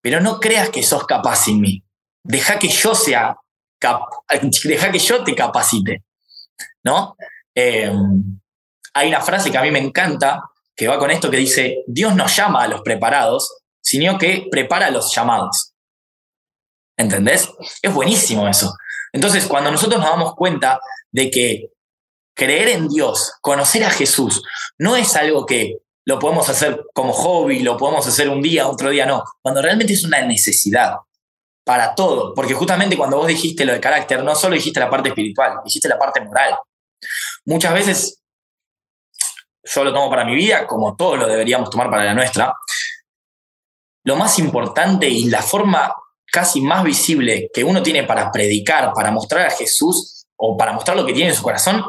[0.00, 1.82] pero no creas que sos capaz sin mí.
[2.22, 3.36] Deja que yo sea
[4.64, 6.04] deja que yo te capacite,
[6.84, 7.16] ¿no?
[7.54, 8.40] Em,
[8.94, 10.42] hay una frase que a mí me encanta,
[10.74, 14.86] que va con esto, que dice, Dios no llama a los preparados, sino que prepara
[14.86, 15.72] a los llamados.
[16.96, 17.48] ¿Entendés?
[17.80, 18.74] Es buenísimo eso.
[19.12, 21.70] Entonces, cuando nosotros nos damos cuenta de que
[22.34, 24.42] creer en Dios, conocer a Jesús,
[24.78, 28.90] no es algo que lo podemos hacer como hobby, lo podemos hacer un día, otro
[28.90, 29.22] día, no.
[29.40, 30.96] Cuando realmente es una necesidad
[31.64, 35.10] para todo, porque justamente cuando vos dijiste lo de carácter, no solo dijiste la parte
[35.10, 36.58] espiritual, dijiste la parte moral.
[37.44, 38.22] Muchas veces,
[39.62, 42.52] yo lo tomo para mi vida, como todos lo deberíamos tomar para la nuestra,
[44.04, 45.94] lo más importante y la forma
[46.26, 50.96] casi más visible que uno tiene para predicar, para mostrar a Jesús o para mostrar
[50.96, 51.84] lo que tiene en su corazón,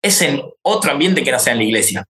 [0.00, 2.04] es en otro ambiente que no sea en la iglesia.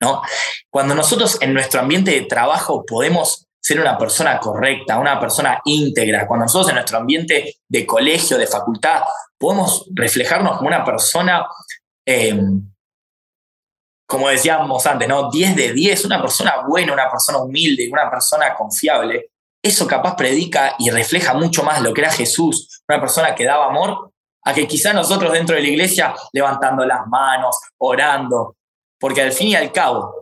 [0.00, 0.22] ¿no?
[0.70, 6.26] Cuando nosotros en nuestro ambiente de trabajo podemos ser una persona correcta, una persona íntegra,
[6.26, 9.02] cuando nosotros en nuestro ambiente de colegio, de facultad,
[9.38, 11.46] podemos reflejarnos como una persona,
[12.04, 12.60] em,
[14.04, 15.30] como decíamos antes, ¿no?
[15.30, 19.30] 10 de 10, una persona buena, una persona humilde, una persona confiable,
[19.62, 23.66] eso capaz predica y refleja mucho más lo que era Jesús, una persona que daba
[23.66, 24.10] amor,
[24.44, 28.56] a que quizá nosotros dentro de la iglesia levantando las manos, orando,
[28.98, 30.21] porque al fin y al cabo,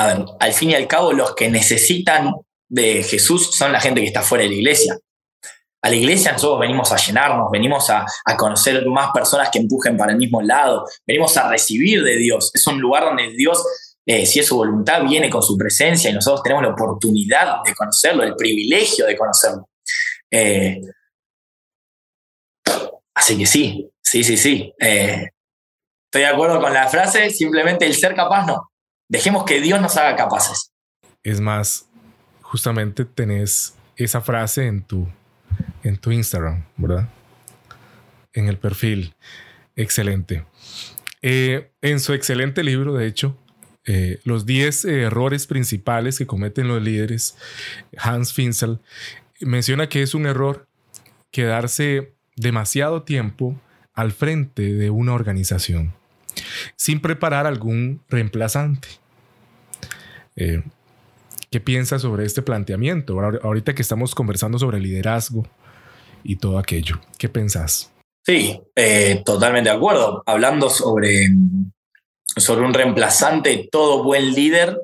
[0.00, 2.32] a ver, al fin y al cabo los que necesitan
[2.70, 4.98] de Jesús son la gente que está fuera de la iglesia.
[5.82, 8.06] A la iglesia nosotros venimos a llenarnos, venimos a,
[8.38, 12.50] conocer más personas que empujen para el mismo lado, venimos a recibir de Dios.
[12.54, 13.62] Es un lugar donde Dios,
[14.06, 17.74] eh, si es su voluntad, viene con su presencia y nosotros tenemos la oportunidad de
[17.74, 19.68] conocerlo, el privilegio de conocerlo.
[20.30, 20.80] Eh,
[23.12, 24.72] así que sí, sí, sí, sí.
[24.80, 25.28] Eh,
[26.06, 28.69] estoy de acuerdo con la frase, simplemente el ser capaz no.
[29.10, 30.70] Dejemos que Dios nos haga capaces.
[31.24, 31.88] Es más,
[32.42, 35.08] justamente tenés esa frase en tu,
[35.82, 37.08] en tu Instagram, ¿verdad?
[38.32, 39.16] En el perfil.
[39.74, 40.46] Excelente.
[41.22, 43.36] Eh, en su excelente libro, de hecho,
[43.84, 47.36] eh, los 10 errores principales que cometen los líderes,
[47.98, 48.78] Hans Finzel
[49.40, 50.68] menciona que es un error
[51.32, 53.60] quedarse demasiado tiempo
[53.92, 55.99] al frente de una organización
[56.76, 58.88] sin preparar algún reemplazante.
[60.36, 60.62] Eh,
[61.50, 63.18] ¿Qué piensas sobre este planteamiento?
[63.20, 65.46] Ahorita que estamos conversando sobre liderazgo
[66.22, 67.90] y todo aquello, ¿qué pensás?
[68.24, 70.22] Sí, eh, totalmente de acuerdo.
[70.26, 71.28] Hablando sobre,
[72.36, 74.80] sobre un reemplazante, todo buen líder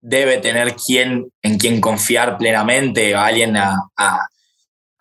[0.00, 3.76] debe tener quien, en quien confiar plenamente, alguien a,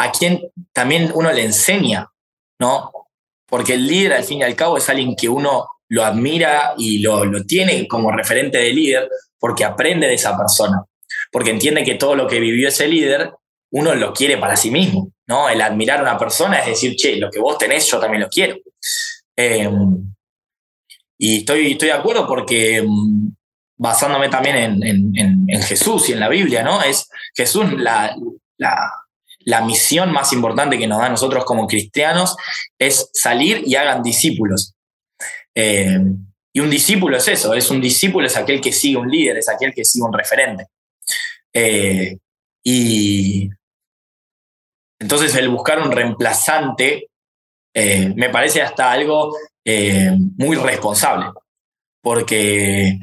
[0.02, 0.42] a quien
[0.74, 2.08] también uno le enseña,
[2.60, 2.92] ¿no?
[3.52, 7.00] Porque el líder al fin y al cabo es alguien que uno lo admira y
[7.00, 10.82] lo, lo tiene como referente de líder porque aprende de esa persona,
[11.30, 13.30] porque entiende que todo lo que vivió ese líder
[13.72, 15.50] uno lo quiere para sí mismo, ¿no?
[15.50, 18.30] El admirar a una persona es decir, che, lo que vos tenés yo también lo
[18.30, 18.56] quiero.
[19.36, 20.14] Em,
[21.18, 23.36] y estoy, estoy de acuerdo porque em,
[23.76, 26.82] basándome también en, en, en, Jesús y en la Biblia, ¿no?
[26.82, 28.16] Es Jesús la,
[28.58, 28.94] la,
[29.46, 32.36] la misión más importante que nos da a nosotros como cristianos
[32.78, 34.74] es salir y hagan discípulos.
[35.56, 36.00] Eh,
[36.54, 39.50] y un discípulo es eso, es un discípulo, es aquel que sigue un líder, es
[39.50, 40.68] aquel que sigue un referente.
[41.54, 42.18] Eh,
[42.64, 43.50] y
[45.00, 47.10] entonces el buscar un reemplazante
[47.74, 49.36] eh, me parece hasta algo
[50.38, 51.28] muy responsable,
[52.02, 52.98] porque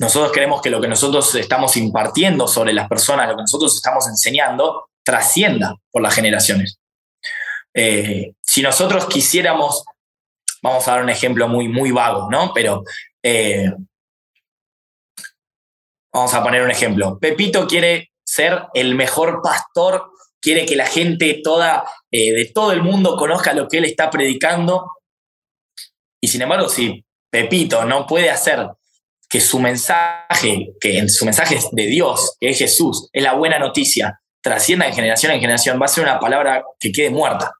[0.00, 4.08] nosotros creemos que lo que nosotros estamos impartiendo sobre las personas, lo que nosotros estamos
[4.08, 6.78] enseñando, trascienda por las generaciones.
[7.74, 9.84] Eh, si nosotros quisiéramos,
[10.62, 12.52] vamos a dar un ejemplo muy, muy vago, ¿no?
[12.54, 12.84] Pero
[13.20, 13.72] eh,
[16.12, 17.18] vamos a poner un ejemplo.
[17.18, 22.82] Pepito quiere ser el mejor pastor, quiere que la gente toda, eh, de todo el
[22.82, 24.92] mundo conozca lo que él está predicando.
[26.20, 28.68] Y sin embargo, si Pepito no puede hacer
[29.28, 34.19] que su mensaje, que su mensaje de Dios, que es Jesús, es la buena noticia,
[34.40, 37.52] trascienda de generación en generación, va a ser una palabra que quede muerta.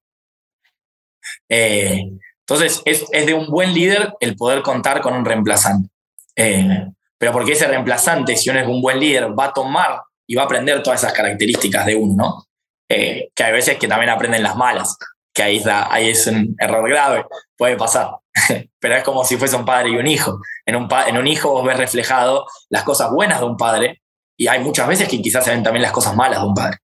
[1.49, 2.05] Eh,
[2.41, 5.89] entonces, es, de un buen líder el poder contar con un reemplazante.
[6.35, 6.87] Eh,
[7.19, 10.43] pero porque ese reemplazante, si uno es un buen líder, va a tomar y va
[10.43, 12.47] a aprender todas esas características de uno, ¿no?
[12.89, 14.97] Eh, que hay veces que también aprenden las malas,
[15.33, 17.25] que ahí, ahí es un error grave,
[17.57, 18.11] puede pasar.
[18.81, 20.41] pero es como si fuese un padre y un hijo.
[20.67, 24.03] En un, en un hijo vos ves reflejado las cosas buenas de un padre
[24.41, 26.79] y hay muchas veces que quizás se ven también las cosas malas de un padre.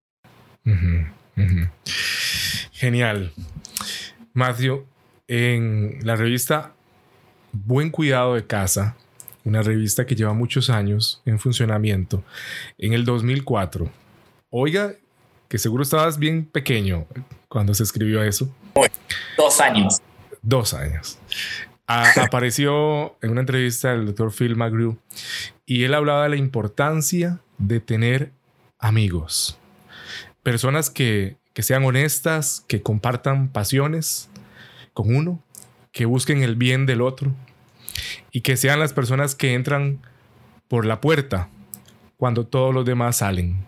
[2.71, 3.33] Genial.
[4.35, 4.85] Matthew,
[5.27, 6.75] en la revista
[7.53, 8.95] Buen Cuidado de Casa,
[9.45, 12.23] una revista que lleva muchos años en funcionamiento,
[12.77, 13.89] en el 2004.
[14.51, 14.93] Oiga,
[15.49, 17.07] que seguro estabas bien pequeño
[17.49, 18.55] cuando se escribió eso.
[19.39, 19.97] Dos años.
[20.43, 21.19] Dos años.
[21.87, 24.99] apareció en una entrevista el doctor Phil McGrew
[25.67, 28.33] y él hablaba de la importancia de tener
[28.79, 29.59] amigos,
[30.45, 34.31] personas que, sean honestas, que compartan pasiones
[34.93, 35.43] con uno,
[35.91, 37.35] que busquen el bien del otro
[38.31, 40.01] y que sean las personas que entran
[40.69, 41.49] por la puerta
[42.17, 43.65] cuando todos los demás salen.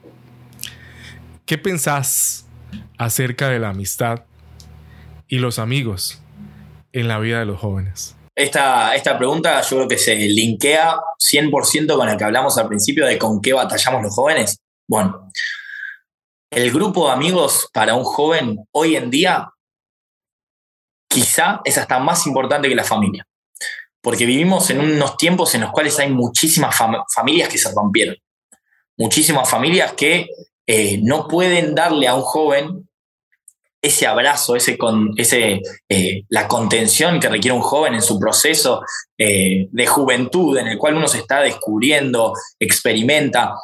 [1.46, 2.46] ¿Qué pensás
[2.98, 4.24] acerca de la amistad
[5.26, 6.22] y los amigos
[6.92, 8.17] en la vida de los jóvenes?
[8.38, 13.04] Esta, esta pregunta yo creo que se linkea 100% con el que hablamos al principio
[13.04, 14.60] de con qué batallamos los jóvenes.
[14.86, 15.28] Bueno,
[16.48, 19.50] el grupo de amigos para un joven hoy en día
[21.08, 23.26] quizá es hasta más importante que la familia.
[24.00, 26.76] Porque vivimos en unos tiempos en los cuales hay muchísimas
[27.12, 28.14] familias que se rompieron.
[28.96, 30.28] Muchísimas familias que
[30.64, 32.87] eh, no pueden darle a un joven
[33.80, 38.82] ese abrazo, ese, con, ese eh, la contención que requiere un joven en su proceso
[39.16, 43.54] eh, de juventud, en el cual uno se está descubriendo, experimenta.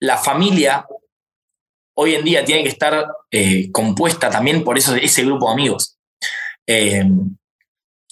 [0.00, 0.86] la familia
[1.96, 3.06] hoy en día tiene que estar
[3.72, 5.96] compuesta también por eso, ese grupo de amigos.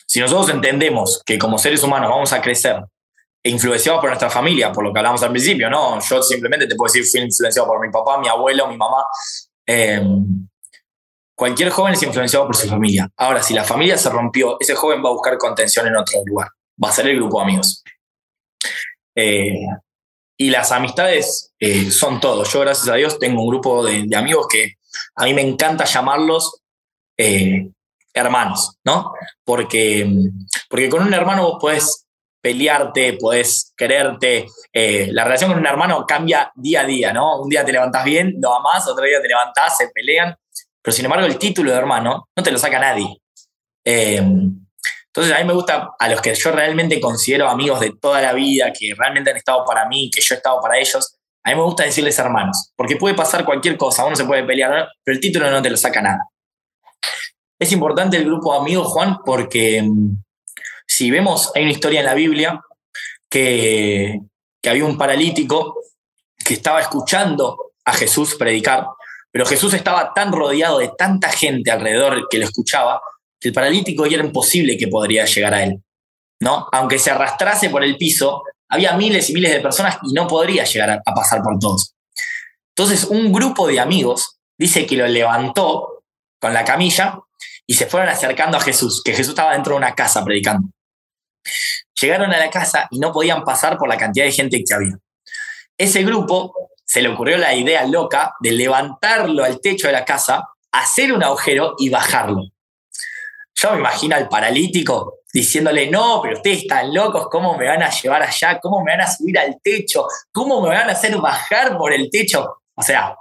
[0.07, 2.77] si nosotros entendemos que como seres humanos vamos a crecer
[3.45, 5.99] e influenciados por nuestra familia, por lo que hablamos al principio, ¿no?
[6.01, 9.05] Yo simplemente te puedo decir, fui influenciado por mi papá, mi abuelo, mi mamá.
[11.43, 13.11] Cualquier joven es influenciado por su familia.
[13.17, 16.51] Ahora, si la familia se rompió, ese joven va a buscar contención en otro lugar.
[16.81, 17.83] Va a ser el grupo de amigos.
[19.17, 19.67] Eh,
[20.37, 22.45] y las amistades eh, son todo.
[22.45, 24.75] Yo, gracias a Dios, tengo un grupo de, amigos que
[25.17, 26.63] a mí me encanta llamarlos
[27.19, 27.69] eh,
[28.15, 29.13] hermanos, ¿no?
[29.45, 30.09] Porque,
[30.71, 32.07] porque con un hermano vos podés
[32.41, 34.47] pelearte, podés quererte.
[34.73, 37.41] La relación con un hermano cambia día a día, ¿no?
[37.41, 40.37] Un día te levantás bien, lo amás, otro día te levantás, se pelean.
[40.83, 43.07] Pero sin embargo, el título de hermano no te lo saca nadie.
[43.85, 44.63] Em,
[45.07, 48.33] entonces, a mí me gusta a los que yo realmente considero amigos de toda la
[48.33, 51.17] vida, que realmente han estado para mí, que yo he estado para ellos.
[51.45, 54.89] A mí me gusta decirles hermanos, porque puede pasar cualquier cosa, uno se puede pelear,
[55.05, 56.21] pero el título no te lo saca nada.
[57.59, 60.17] Es importante el grupo de amigos, Juan, porque em,
[60.87, 62.61] si vemos, hay una historia en la Biblia
[63.29, 64.21] que,
[64.65, 65.81] había un paralítico
[66.45, 68.87] que estaba escuchando a Jesús predicar,
[69.33, 73.01] pero Jesús estaba tan rodeado de tanta gente alrededor que lo escuchaba,
[73.41, 75.83] que el paralítico ya era imposible que podría llegar a él.
[76.43, 76.69] ¿no?
[76.73, 80.65] Aunque se arrastrase por el piso, había miles y miles de personas y no podría
[80.65, 81.95] llegar a, a pasar por todos.
[82.77, 86.03] Entonces, un grupo de amigos dice que lo levantó
[86.41, 87.21] con la camilla
[87.67, 90.69] y se fueron acercando a Jesús, que Jesús estaba dentro de una casa predicando.
[92.01, 94.99] Llegaron a la casa y no podían pasar por la cantidad de gente que había.
[95.79, 100.47] Ese grupo se le ocurrió la idea loca de levantarlo al techo de la casa,
[100.73, 102.43] hacer un agujero y bajarlo.
[103.55, 107.89] Yo me imagino al paralítico diciéndole, no, pero ustedes están locos, ¿cómo me van a
[107.89, 108.61] llevar allá?
[108.61, 110.07] ¿Cómo me van a subir al techo?
[110.31, 112.59] ¿Cómo me van a hacer bajar por el techo?
[112.75, 113.17] O sea,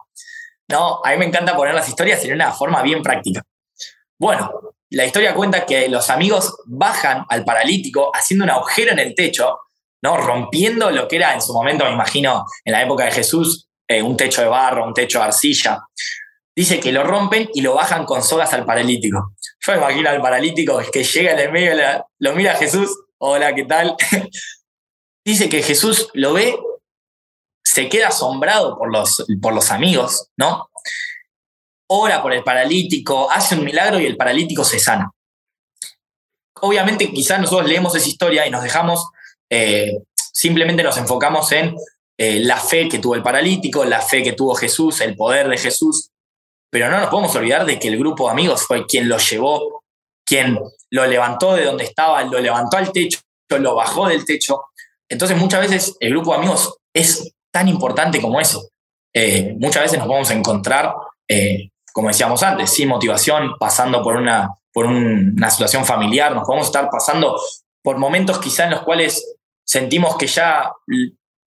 [0.68, 3.42] no, a mí me encanta poner las historias en una forma bien práctica.
[4.20, 4.52] Bueno,
[4.90, 9.58] la historia cuenta que los amigos bajan al paralítico haciendo un agujero en el techo,
[10.02, 10.18] ¿no?
[10.18, 14.02] rompiendo lo que era en su momento, me imagino, en la época de Jesús, eh,
[14.02, 15.84] un techo de barro, un techo de arcilla.
[16.56, 19.34] Dice que lo rompen y lo bajan con sogas al paralítico.
[19.60, 23.66] Yo me imagino al paralítico que llega en el medio, lo mira Jesús, hola, ¿qué
[23.66, 23.96] tal?
[25.26, 26.58] Dice que Jesús lo ve,
[27.64, 30.72] se queda asombrado por los, por los amigos, ¿no?
[31.94, 35.12] ora por el paralítico, hace un milagro y el paralítico se sana.
[36.62, 39.10] Obviamente quizás nosotros leemos esa historia y nos dejamos,
[39.52, 41.76] eh, simplemente nos enfocamos en
[42.18, 45.58] eh, la fe que tuvo el paralítico, la fe que tuvo Jesús, el poder de
[45.58, 46.10] Jesús,
[46.72, 49.84] pero no nos podemos olvidar de que el grupo de amigos fue quien lo llevó,
[50.26, 50.58] quien
[50.90, 54.64] lo levantó de donde estaba, lo levantó al techo, lo bajó del techo.
[55.10, 58.70] Entonces muchas veces el grupo de amigos es tan importante como eso.
[59.14, 60.94] Eh, muchas veces nos a encontrar
[61.94, 66.90] como decíamos antes, sin motivación, pasando por una, por una situación familiar, nos podemos estar
[66.90, 67.40] pasando
[67.84, 69.38] por momentos quizá en los cuales
[69.72, 70.74] sentimos que ya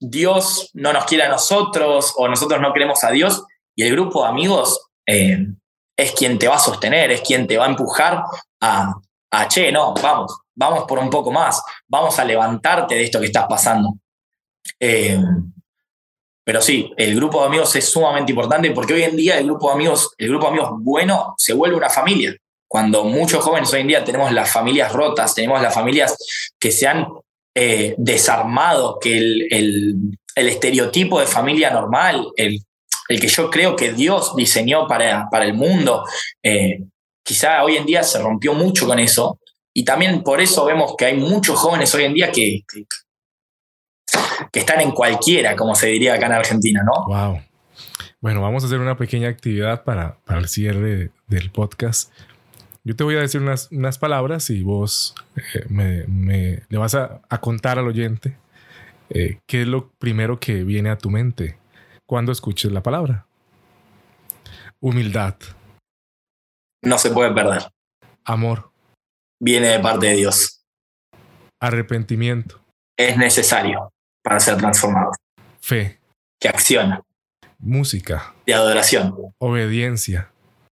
[0.01, 3.45] Dios no nos quiere a nosotros o nosotros no queremos a Dios
[3.77, 5.47] y el grupo de amigos eh,
[5.95, 8.25] es quien te va a sostener, es quien te va a empujar
[8.63, 8.95] a,
[9.49, 13.45] che, no, vamos, vamos por un poco más, vamos a levantarte de esto que estás
[13.47, 13.93] pasando.
[14.81, 15.21] Eh,
[16.43, 19.69] pero sí, el grupo de amigos es sumamente importante porque hoy en día el grupo
[19.69, 22.35] de amigos, el grupo de amigos bueno se vuelve una familia.
[22.67, 26.17] Cuando muchos jóvenes hoy en día tenemos las familias rotas, tenemos las familias
[26.59, 27.07] que se han
[27.55, 32.61] eh, desarmado, que el, estereotipo de familia normal, el,
[33.09, 36.05] que yo creo que Dios diseñó para, para el mundo,
[36.43, 36.83] eh,
[37.23, 39.39] quizá hoy en día se rompió mucho con eso.
[39.73, 42.63] Y también por eso vemos que hay muchos jóvenes hoy en día que,
[44.53, 47.07] que están en cualquiera, como se diría acá en Argentina, ¿no?
[47.07, 47.41] Wow.
[48.21, 52.11] Bueno, vamos a hacer una pequeña actividad para, para el cierre del podcast.
[52.87, 56.95] Yo te voy a decir unas, unas palabras y vos eh, me, me, le vas
[56.95, 58.37] a, a contar al oyente
[59.11, 61.59] eh, qué es lo primero que viene a tu mente
[62.07, 63.27] cuando escuches la palabra.
[64.81, 65.37] Humildad.
[66.83, 67.63] No se puede perder.
[68.25, 68.71] Amor.
[69.41, 70.65] Viene de parte de Dios.
[71.61, 72.61] Arrepentimiento.
[72.99, 73.91] Es necesario
[74.23, 75.13] para ser transformado.
[75.61, 76.01] Fe.
[76.39, 77.03] Que acciona.
[77.59, 78.35] Música.
[78.45, 79.15] De adoración.
[79.39, 80.34] Obediencia.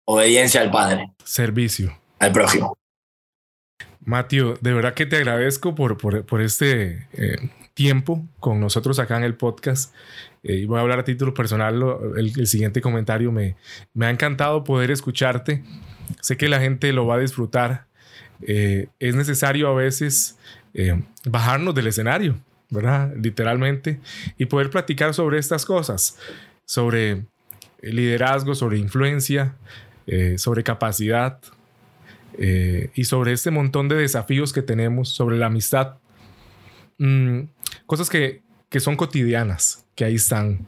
[0.08, 1.10] Obediencia al Padre.
[1.24, 1.92] Servicio.
[2.20, 2.78] al prójimo.
[4.04, 9.24] Mateo, de verdad que te agradezco por, por, este eh, tiempo con nosotros acá en
[9.24, 9.92] el podcast.
[10.44, 11.82] Eh, y voy a hablar a título personal.
[12.16, 13.56] el, siguiente comentario me,
[13.94, 15.64] me ha encantado poder escucharte.
[16.20, 17.86] Sé que la gente lo va a disfrutar.
[18.42, 20.38] Eh, es necesario a veces
[21.24, 22.38] bajarnos del escenario,
[22.70, 23.12] ¿verdad?
[23.16, 23.98] Literalmente,
[24.38, 26.18] y poder platicar sobre estas cosas,
[26.66, 27.24] sobre
[27.82, 29.54] liderazgo, sobre influencia,
[30.36, 31.40] sobre capacidad,
[32.38, 35.96] eh, y sobre este montón de desafíos que tenemos, sobre la amistad.
[36.98, 37.42] Mm,
[37.86, 40.66] cosas que, que, son cotidianas, que ahí están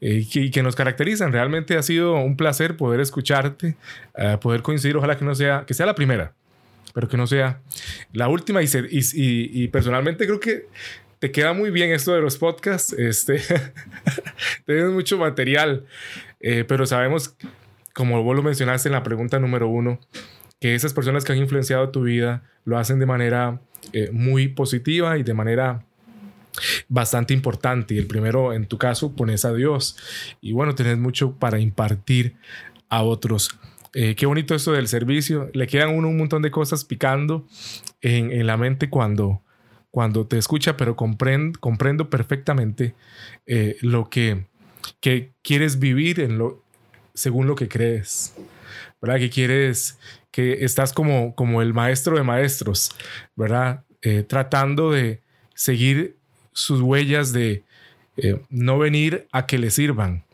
[0.00, 1.32] eh, y, que, nos caracterizan.
[1.32, 3.76] Realmente ha sido un placer poder escucharte,
[4.16, 4.96] eh, poder coincidir.
[4.96, 6.32] Ojalá que no sea, que sea la primera,
[6.94, 7.60] pero que no sea
[8.12, 8.60] la última.
[8.62, 10.66] Y personalmente creo que
[11.18, 12.92] te queda muy bien esto de los podcasts.
[12.92, 13.42] Este,
[14.64, 15.86] tienes mucho material,
[16.38, 17.36] pero sabemos,
[17.94, 19.98] como vos lo mencionaste en la pregunta número uno,
[20.60, 23.60] que esas personas que han influenciado tu vida lo hacen de manera
[23.92, 25.84] eh, muy positiva y de manera
[26.88, 27.94] bastante importante.
[27.94, 29.96] Y el primero, en tu caso, pones a Dios.
[30.40, 32.36] Y bueno, tenés mucho para impartir
[32.88, 33.58] a otros.
[33.94, 35.50] Eh, qué bonito esto del servicio.
[35.54, 37.46] Le quedan uno un montón de cosas picando
[38.02, 39.42] en, la mente cuando,
[39.90, 42.94] cuando te escucha, pero comprendo, comprendo perfectamente
[43.46, 44.46] eh, lo que,
[45.00, 46.64] que quieres vivir en lo,
[47.20, 48.34] según lo que crees.
[49.02, 49.18] ¿Verdad?
[49.18, 49.98] Que quieres
[50.30, 52.92] que estás como, como el maestro de maestros,
[53.36, 53.84] ¿verdad?
[54.02, 55.22] Eh, tratando de
[55.54, 56.16] seguir
[56.52, 57.64] sus huellas de
[58.16, 60.24] eh, no venir a que le sirvan,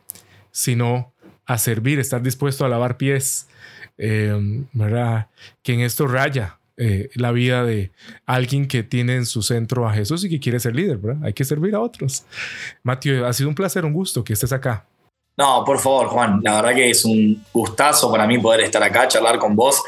[0.53, 1.13] sino
[1.45, 3.49] a servir, estar dispuesto a lavar pies,
[3.99, 5.29] eh, ¿verdad?
[5.63, 6.59] Que en esto raya
[7.15, 7.91] la vida de
[8.27, 11.25] alguien que tiene en su centro a Jesús y que quiere ser líder, ¿verdad?
[11.25, 12.27] Hay que servir a otros.
[12.83, 14.85] Mateo, ha sido un placer, un gusto que estés acá.
[15.37, 16.41] No, por favor, Juan.
[16.43, 19.83] La verdad que es un gustazo para mí poder estar acá, charlar con vos.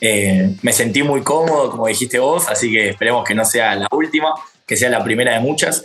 [0.00, 3.88] Eh, me sentí muy cómodo, como dijiste vos, así que esperemos que no sea la
[3.90, 4.34] última,
[4.66, 5.84] que sea la primera de muchas.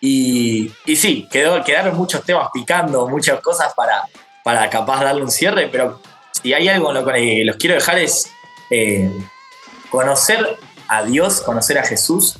[0.00, 4.04] Y, y sí, quedó, quedaron muchos temas picando, muchas cosas para,
[4.44, 6.00] para capaz darle un cierre, pero
[6.40, 8.30] si hay algo en lo que los quiero dejar es
[8.70, 9.10] eh,
[9.90, 12.38] conocer a Dios, conocer a Jesús,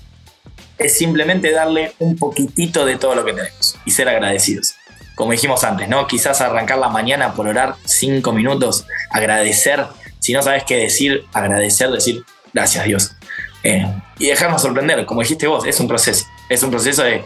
[0.78, 4.74] es simplemente darle un poquitito de todo lo que tenemos y ser agradecidos
[5.18, 6.06] como dijimos antes, ¿no?
[6.06, 9.84] Quizás arrancar la mañana por orar cinco minutos, agradecer.
[10.20, 13.16] Si no sabes qué decir, agradecer, decir gracias Dios.
[13.64, 13.84] Eh,
[14.20, 16.24] y dejarnos sorprender, como dijiste vos, es un proceso.
[16.48, 17.24] Es un proceso de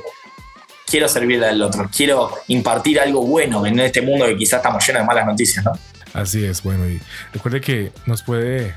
[0.87, 5.03] quiero servirle al otro, quiero impartir algo bueno en este mundo que quizás estamos llenos
[5.03, 5.73] de malas noticias, ¿no?
[6.15, 7.01] Así es, bueno, y
[7.33, 8.75] recuerde que nos puede,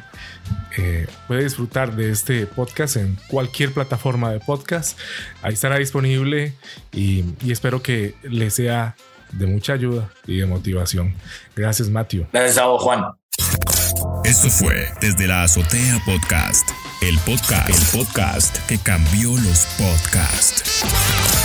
[0.77, 4.97] eh, puede disfrutar de este podcast en cualquier plataforma de podcast.
[5.41, 6.53] Ahí estará disponible
[6.93, 8.95] y, y espero que le sea
[9.33, 11.13] de mucha ayuda y de motivación.
[11.55, 12.27] Gracias, Matthew.
[12.31, 13.03] Gracias a vos, Juan.
[14.23, 16.69] Esto fue Desde la Azotea Podcast,
[17.01, 21.44] el podcast, el podcast que cambió los podcasts.